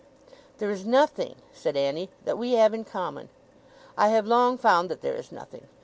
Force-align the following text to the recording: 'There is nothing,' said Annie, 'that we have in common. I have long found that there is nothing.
'There 0.57 0.71
is 0.71 0.83
nothing,' 0.83 1.35
said 1.53 1.77
Annie, 1.77 2.09
'that 2.25 2.35
we 2.39 2.53
have 2.53 2.73
in 2.73 2.83
common. 2.83 3.29
I 3.95 4.07
have 4.07 4.25
long 4.25 4.57
found 4.57 4.89
that 4.89 5.03
there 5.03 5.13
is 5.15 5.31
nothing. 5.31 5.67